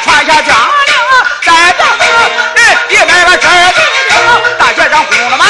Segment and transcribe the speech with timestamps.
[0.00, 0.52] 传下家
[0.86, 0.92] 令，
[1.42, 2.06] 再等等，
[2.54, 3.82] 人也挨个儿等，
[4.58, 5.44] 大学生呼了吗？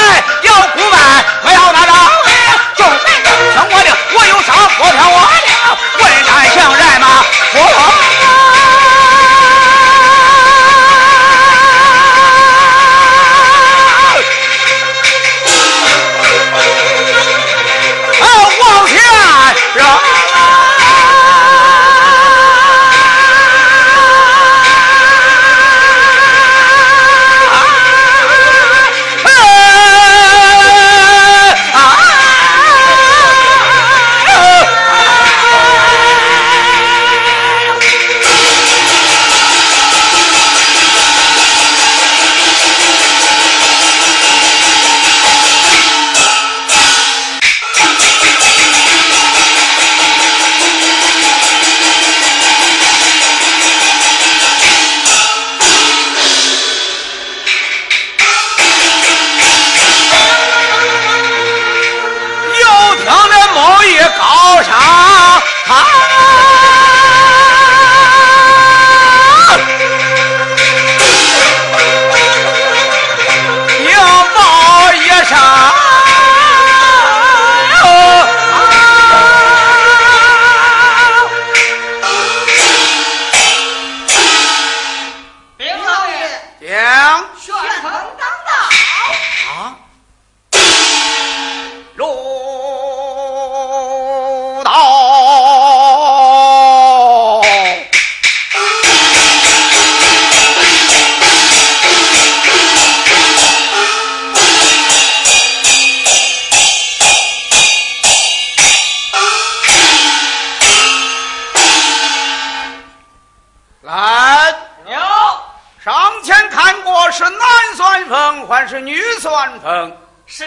[118.69, 120.45] 是女算风是。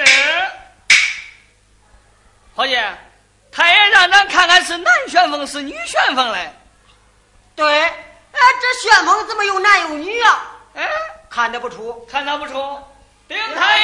[2.55, 2.79] 伙计
[3.51, 6.53] 太爷让咱看看是男旋风是女旋风嘞。
[7.55, 7.91] 对哎
[8.31, 10.43] 这旋风怎么有男有女啊？
[10.75, 10.87] 哎
[11.29, 12.07] 看得不出。
[12.09, 12.79] 看得不出。
[13.27, 13.79] 丁太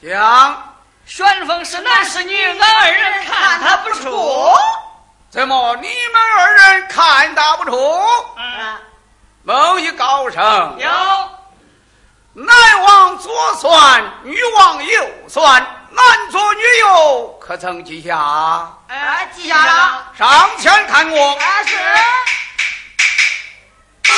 [0.00, 0.10] 爷。
[0.10, 0.70] 讲。
[1.06, 4.54] 旋风是男是女老二人看他不出。
[5.30, 7.76] 怎么你们二人看大不出？
[8.36, 8.80] 啊
[9.42, 10.42] 某一高声
[10.78, 10.88] 有。
[12.36, 18.18] 男王左算，女王右算，男左女右，可曾记下？
[18.88, 20.12] 哎、啊，记下了。
[20.18, 21.34] 上前看我。
[21.34, 21.76] 啊是。
[24.10, 24.12] 啊！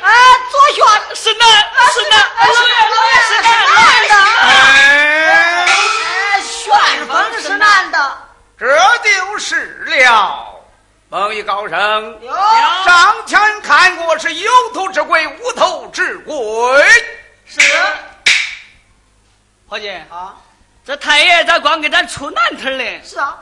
[0.00, 0.08] 啊，
[0.50, 0.82] 左旋
[1.14, 1.46] 是男，
[1.92, 2.78] 是男，是男，
[3.28, 3.52] 是男
[4.08, 4.14] 的。
[4.40, 6.72] 哎，旋、
[7.06, 7.12] 风
[7.42, 8.18] 是男的。
[8.58, 8.66] 这
[9.04, 10.51] 就是了。
[11.12, 16.34] 孟一高声，有上前看过是有头之鬼，无头之鬼。
[17.44, 17.60] 是。
[19.68, 20.34] 伙计啊，
[20.82, 23.02] 这太爷咋光给咱出难题嘞？
[23.04, 23.38] 是啊，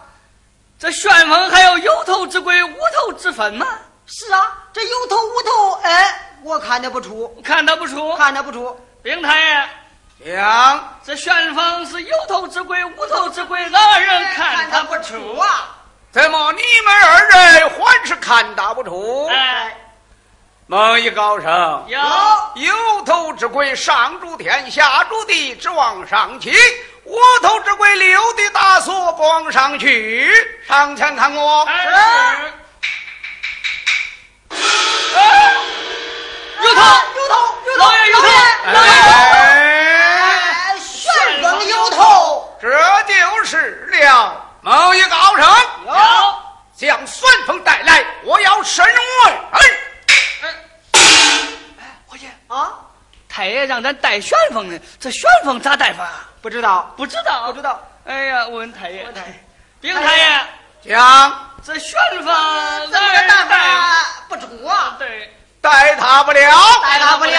[0.80, 3.64] 这旋风还有有头之鬼、无头之分吗？
[4.04, 8.16] 是啊，这有头无头，哎，我看得不出，看得不出。
[8.16, 8.76] 看得不出。
[9.00, 9.70] 禀太
[10.18, 15.76] 爷，讲这旋风是有头之鬼、无头之鬼，俺人看他不出啊。
[16.10, 16.12] 啊。
[16.12, 19.26] 怎么你们二人还是看打不出？
[19.28, 19.76] 哎，
[20.66, 21.98] 孟一高声，有
[22.56, 26.50] 有头之鬼上主天，下主地，只往上起；
[27.04, 30.32] 无头之鬼溜的大锁，不往上去。
[30.66, 31.90] 上前看我，哎是。
[35.16, 35.54] 哎，
[36.60, 36.82] 有头，
[37.16, 37.34] 有头，
[37.66, 38.26] 有头，老爷有头
[38.72, 38.90] 老爷
[40.80, 42.58] 旋风有头。
[42.60, 42.68] 这
[43.04, 44.49] 就是了。
[44.62, 45.46] 孟一高声，
[45.86, 45.94] 有。
[46.76, 49.34] 将旋风带来，我要审问。
[52.06, 52.72] 伙计，啊，
[53.28, 56.08] 太爷让咱带旋风呢，这旋风咋带法？
[56.40, 57.80] 不知道，不知道，不知道。
[58.06, 59.44] 哎呀，我问太爷问太爷，
[59.80, 60.40] 禀太爷，
[60.88, 62.26] 将这旋风
[62.90, 63.44] 怎么带？
[63.44, 64.96] 法不中啊？
[64.98, 67.29] 对，带他不了，带他不了。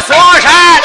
[0.00, 0.79] 说神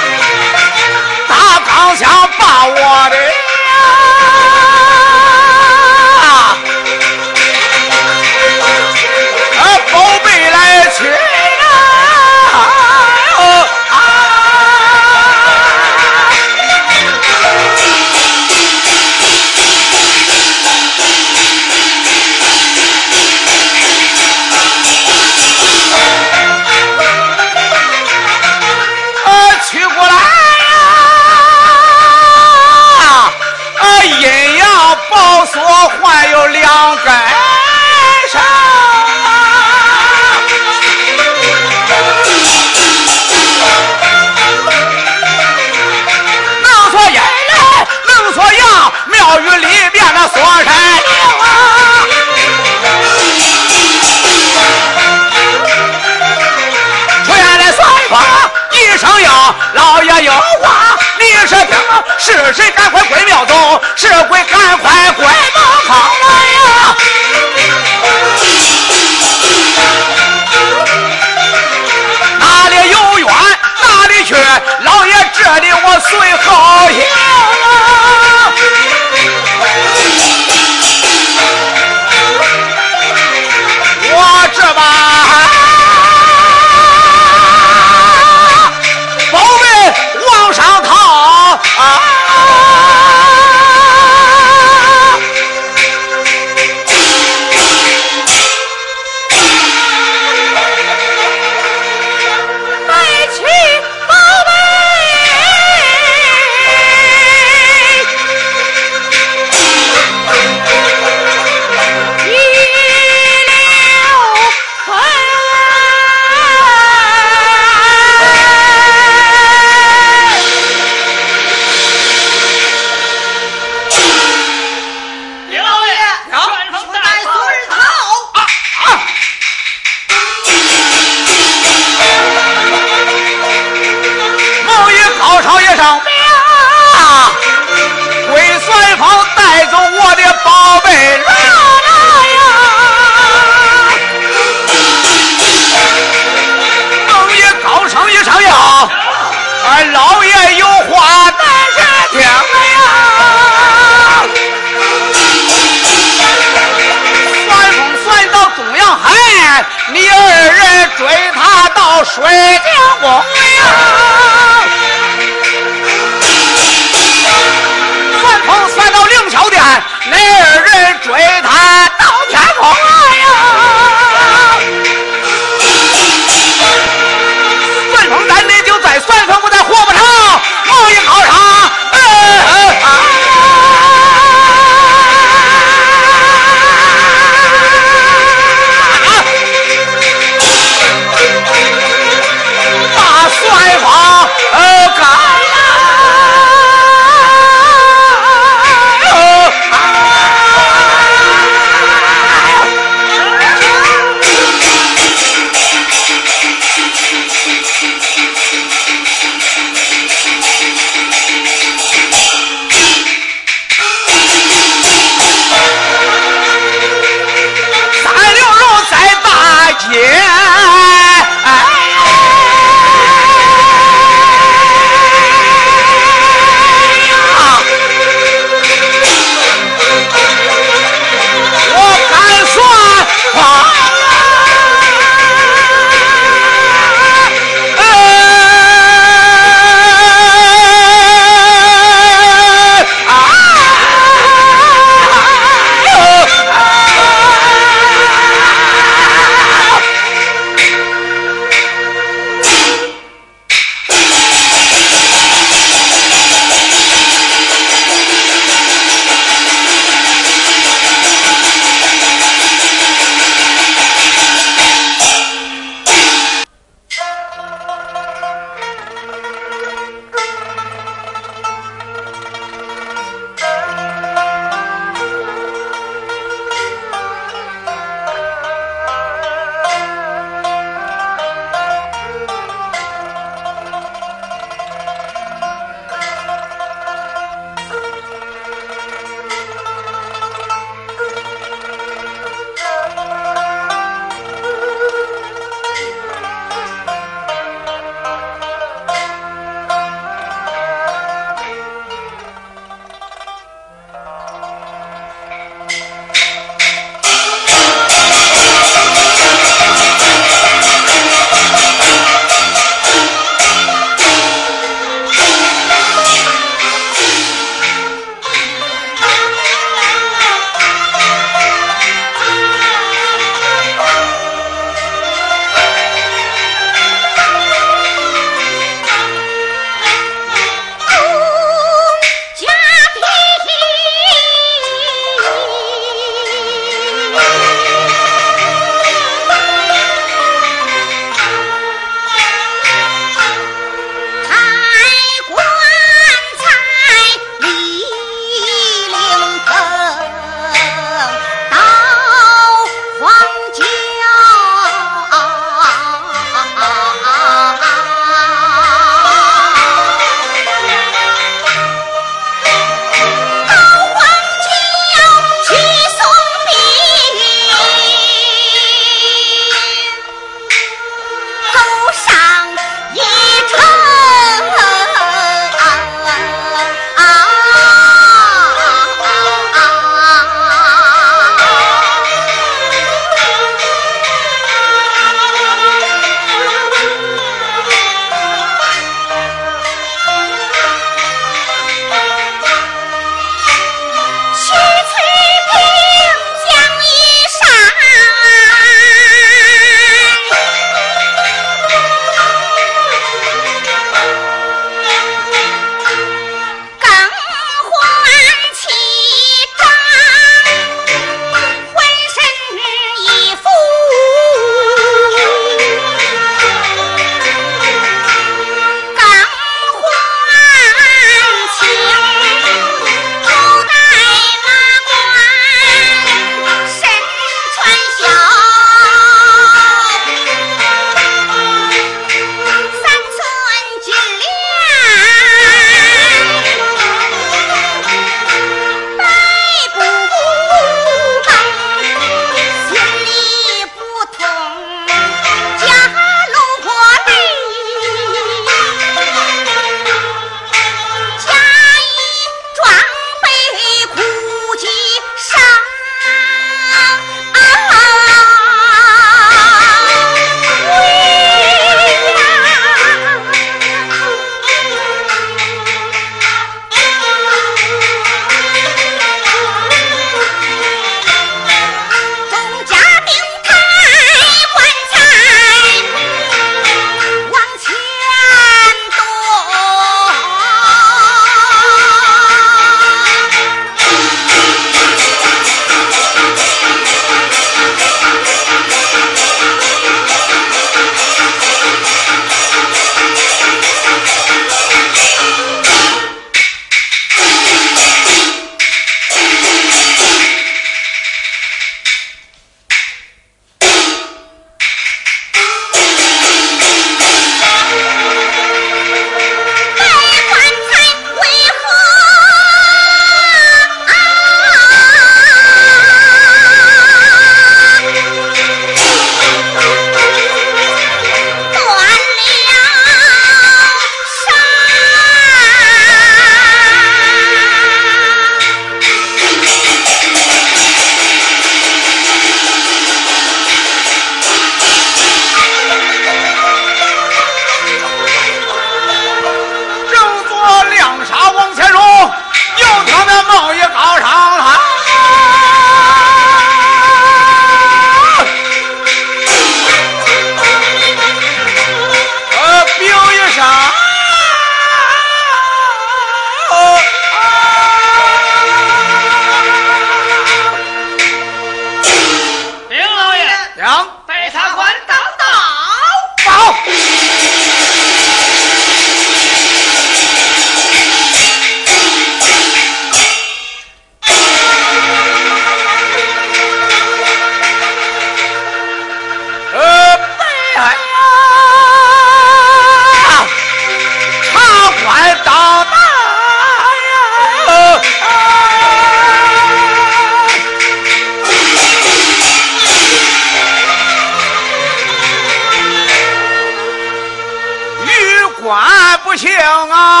[599.08, 600.00] 不行啊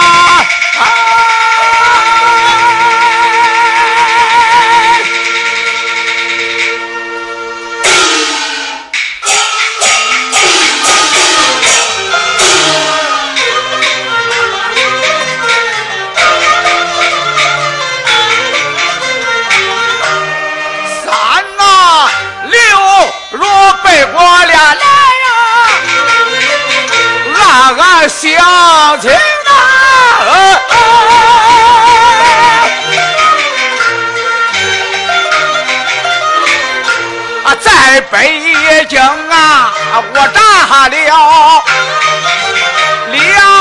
[0.78, 1.07] 啊。
[28.08, 29.52] 乡亲啊，
[37.44, 38.40] 啊，在北
[38.88, 39.72] 京啊，
[40.14, 40.40] 我扎
[40.88, 41.62] 了
[43.10, 43.57] 两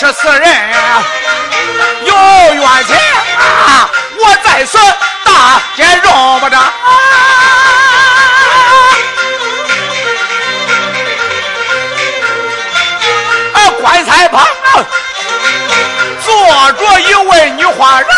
[0.00, 0.48] 想必是此人
[2.04, 2.14] 有
[2.54, 2.96] 冤情
[3.36, 3.90] 啊！
[4.16, 4.78] 我在此
[5.24, 6.58] 大街容不着。
[6.58, 6.64] 啊
[13.82, 14.46] 棺材旁，
[16.24, 18.08] 坐着一位女花人，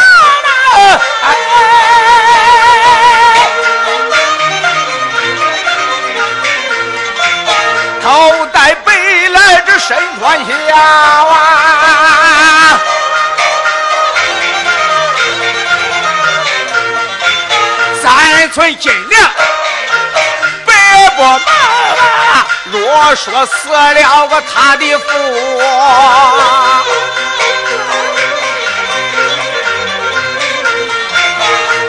[8.00, 8.92] 头戴白
[9.30, 10.52] 来这身穿孝
[18.52, 19.30] 三寸金两，
[20.66, 20.74] 白
[21.16, 21.40] 不马。
[22.70, 25.06] 若说死了个他的父，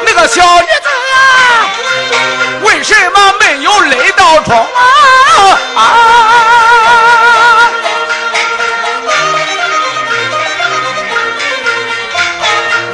[0.06, 1.16] 那个小女子啊，
[2.64, 4.56] 为什么没有泪到冲
[5.76, 5.82] 啊？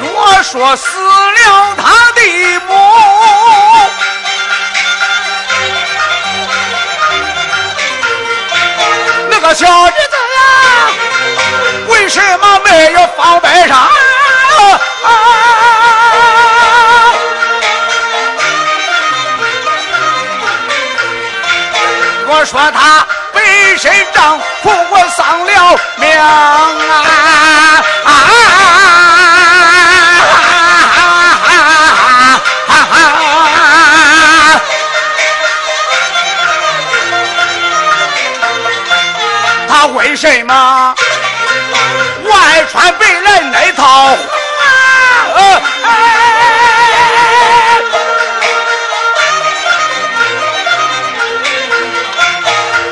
[0.02, 0.99] 若说死
[9.54, 10.42] 小女子呀，
[11.88, 13.90] 为什么没有放白纱？
[22.32, 23.44] 我说他本
[23.78, 27.19] 身丈夫我丧了命啊！
[39.80, 40.94] 他为什么
[42.26, 44.18] 外穿白来那套红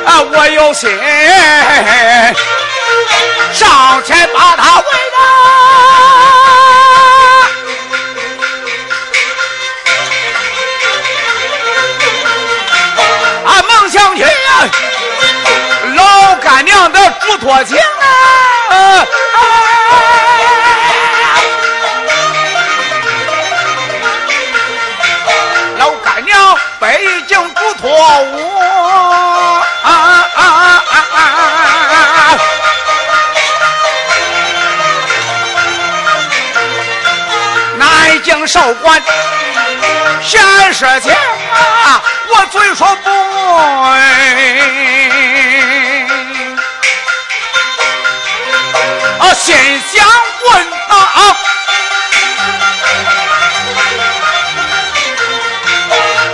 [0.05, 0.21] 啊？
[0.31, 0.89] 我有心
[3.51, 5.19] 上前把他围了，
[16.57, 19.05] 干娘的嘱托情啊！
[25.77, 29.91] 老干娘北京嘱托我啊
[30.33, 30.41] 啊
[30.89, 32.39] 啊！
[37.77, 38.99] 南京少管
[40.23, 40.41] 闲
[40.73, 41.13] 事情
[41.53, 43.11] 啊，我嘴说不。
[49.89, 50.05] 想
[50.43, 50.47] 问
[50.89, 50.93] 啊，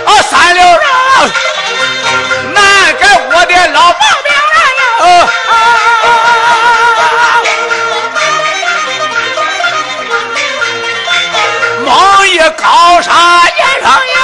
[0.06, 0.84] 啊，三六人
[2.52, 2.56] 难
[2.98, 4.26] 给我的老毛病
[4.98, 5.02] 啊！
[11.84, 11.88] 梦
[12.28, 13.14] 一高山
[13.56, 14.14] 岩上有。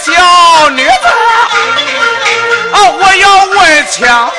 [0.00, 0.92] 小女子，
[2.90, 4.30] 我要问枪。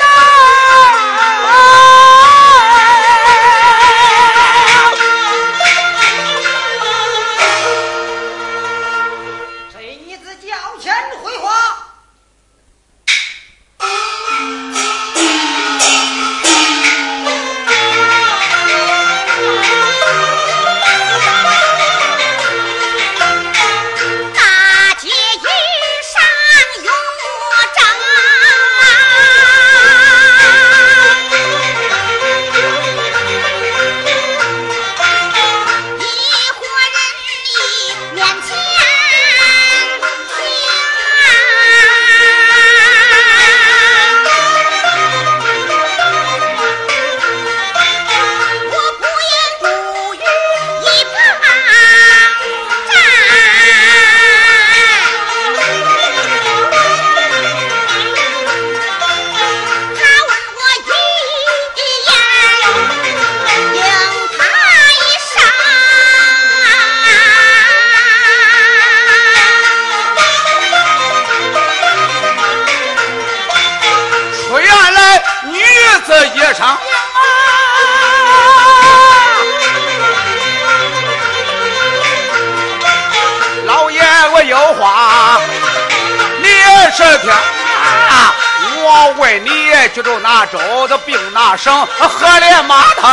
[91.60, 93.08] 兵那省河连码头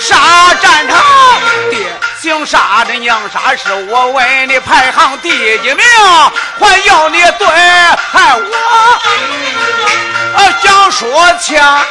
[0.00, 0.16] 杀
[0.60, 0.98] 战场，
[1.70, 1.78] 爹
[2.20, 5.84] 姓啥的娘啥是我问你排行第一名，
[6.58, 8.38] 还要你对害
[10.36, 11.84] 我讲说枪。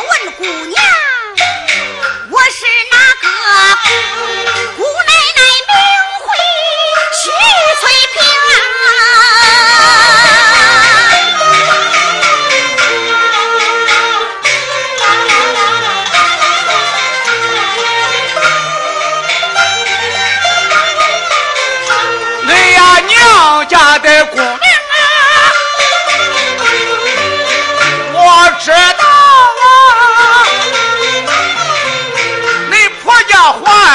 [0.00, 0.82] 问姑娘，
[2.30, 3.26] 我是哪个？
[4.76, 5.74] 姑奶奶名
[6.24, 6.26] 讳
[7.12, 7.22] 徐
[7.80, 7.82] 翠
[8.14, 8.18] 萍
[8.86, 8.98] 啊！
[22.48, 24.34] 哎呀，娘家的姑。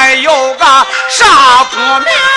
[0.06, 0.64] 还有个
[1.08, 2.35] 啥不明？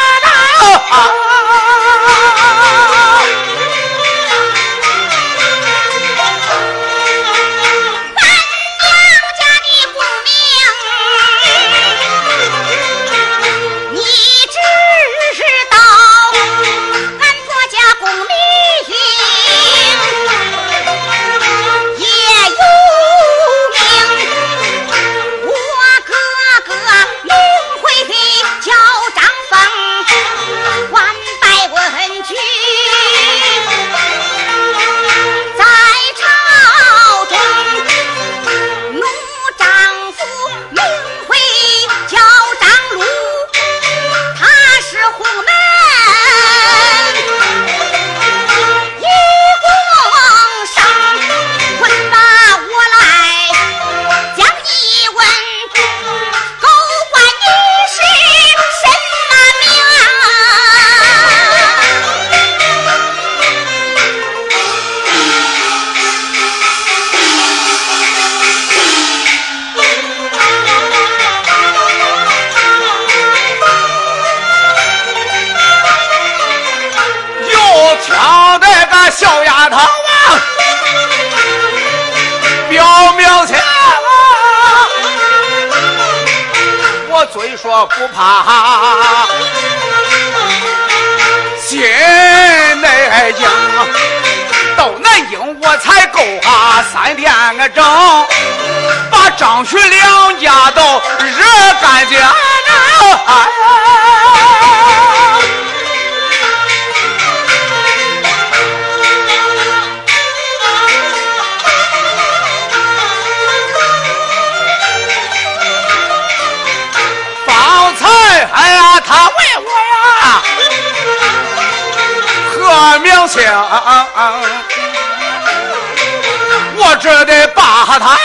[126.75, 128.17] 我只得把他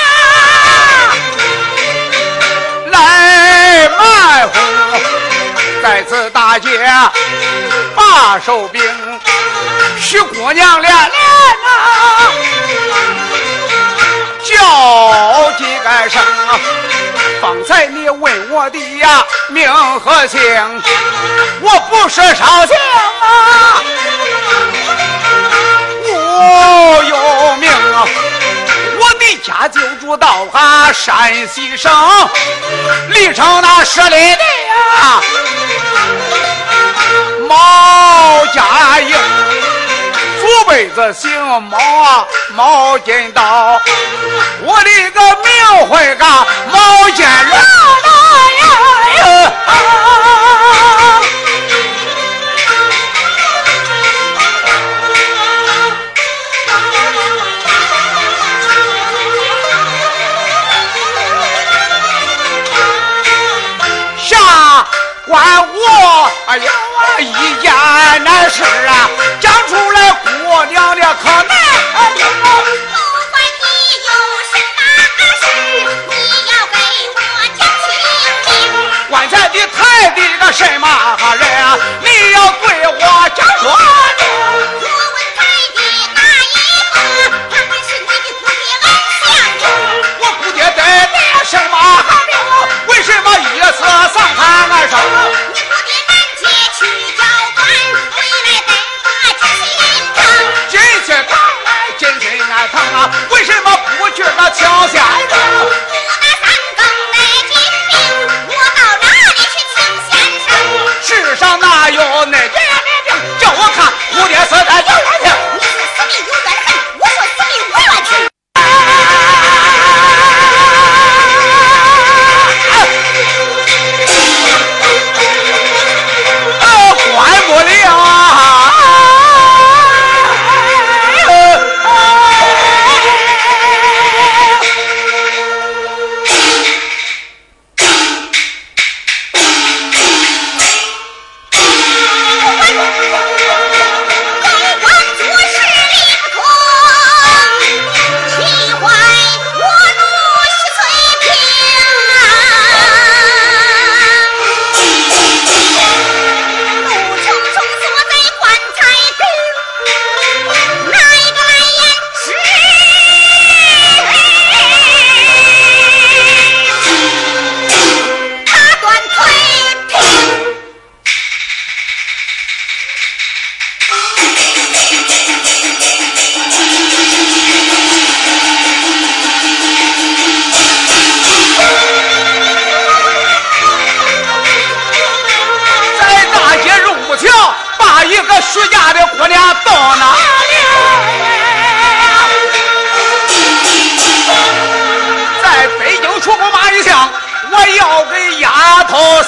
[2.91, 4.55] 来埋伏，
[5.83, 6.69] 在此大街
[7.95, 8.83] 把手兵，
[10.01, 11.13] 徐姑娘连连
[11.65, 11.69] 呐
[14.45, 16.23] 叫几个声。
[17.41, 20.41] 方才你问我的呀名和姓，
[21.61, 22.77] 我不是少姓
[23.21, 23.83] 啊，
[27.05, 28.07] 有名啊。
[28.99, 31.93] 我的家就住到俺山西省
[33.09, 35.21] 历城那十里地呀，
[37.49, 39.17] 毛家营，
[40.41, 41.31] 祖辈子姓
[41.63, 43.81] 毛啊，毛金刀。
[44.63, 46.25] 我的个名讳个
[46.73, 47.51] 毛尖人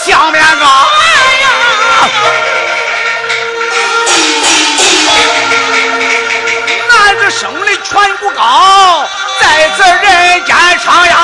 [0.06, 1.46] 丫头相面糕呀！
[6.90, 9.08] 俺这生的全不高，
[9.40, 11.14] 在这人间徜徉。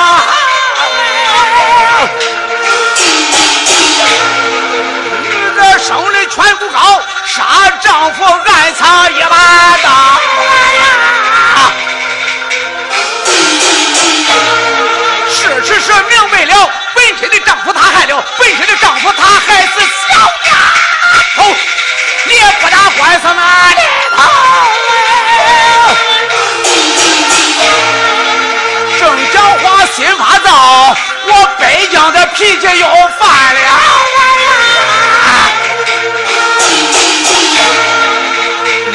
[5.21, 7.43] 你这生的全不高，杀
[7.81, 9.89] 丈夫暗藏一把刀
[10.79, 10.81] 呀！
[15.29, 18.23] 是是是，明白了，本身的丈夫他害了，
[19.03, 19.67] 夫他还是
[20.07, 20.51] 小丫
[21.35, 21.43] 头，
[22.23, 23.41] 你也不打官司哪
[23.75, 23.81] 里
[24.15, 24.17] 头？
[28.97, 29.01] 正
[29.33, 30.95] 讲话心发燥，
[31.27, 32.87] 我北京的脾气又
[33.19, 33.69] 犯了呀！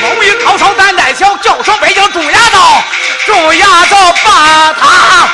[0.00, 2.82] 猛一高手胆胆小，叫声北京中牙刀，
[3.26, 5.28] 中牙刀把他